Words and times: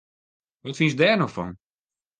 Wat 0.63 0.77
fynst 0.79 0.99
dêr 0.99 1.17
no 1.17 1.27
fan! 1.35 1.53